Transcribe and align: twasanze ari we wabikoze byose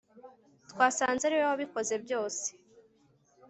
twasanze 0.71 1.21
ari 1.25 1.35
we 1.39 1.45
wabikoze 1.49 1.93
byose 2.03 2.45